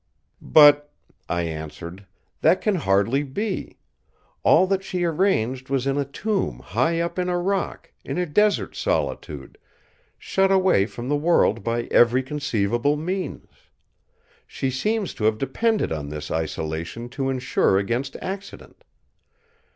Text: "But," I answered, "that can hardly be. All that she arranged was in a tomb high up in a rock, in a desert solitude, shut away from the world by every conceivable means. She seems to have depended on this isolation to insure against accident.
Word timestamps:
"But," 0.41 0.89
I 1.29 1.43
answered, 1.43 2.07
"that 2.41 2.59
can 2.59 2.73
hardly 2.73 3.21
be. 3.21 3.77
All 4.41 4.65
that 4.65 4.83
she 4.83 5.03
arranged 5.03 5.69
was 5.69 5.85
in 5.85 5.95
a 5.95 6.05
tomb 6.05 6.57
high 6.57 6.99
up 6.99 7.19
in 7.19 7.29
a 7.29 7.37
rock, 7.37 7.91
in 8.03 8.17
a 8.17 8.25
desert 8.25 8.75
solitude, 8.75 9.59
shut 10.17 10.51
away 10.51 10.87
from 10.87 11.07
the 11.07 11.15
world 11.15 11.63
by 11.63 11.83
every 11.91 12.23
conceivable 12.23 12.97
means. 12.97 13.45
She 14.47 14.71
seems 14.71 15.13
to 15.13 15.25
have 15.25 15.37
depended 15.37 15.91
on 15.91 16.09
this 16.09 16.31
isolation 16.31 17.07
to 17.09 17.29
insure 17.29 17.77
against 17.77 18.15
accident. 18.23 18.83